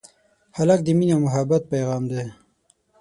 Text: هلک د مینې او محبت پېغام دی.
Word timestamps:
هلک 0.57 0.79
د 0.83 0.87
مینې 0.97 1.13
او 1.15 1.19
محبت 1.25 1.61
پېغام 1.71 2.03
دی. 2.11 2.23